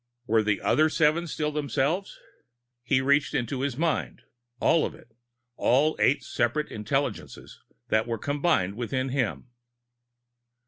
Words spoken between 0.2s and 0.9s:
Were the other